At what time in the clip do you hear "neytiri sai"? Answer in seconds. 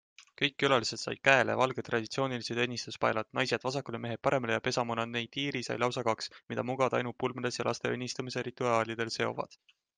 5.11-5.79